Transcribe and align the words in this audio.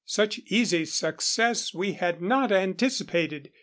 Such 0.07 0.39
easy 0.47 0.85
success 0.85 1.75
we 1.75 1.93
had 1.93 2.23
not 2.23 2.51
anticipated. 2.51 3.51